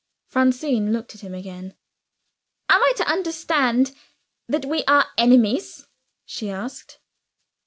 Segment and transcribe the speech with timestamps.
[0.25, 1.75] Francine looked at him again
[2.69, 3.95] "Am I to understand
[4.47, 5.85] that we are enemies?"
[6.25, 6.97] she asked.